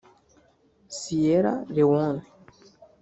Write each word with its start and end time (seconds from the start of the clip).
Sierra 0.87 1.63
Leone 1.69 2.23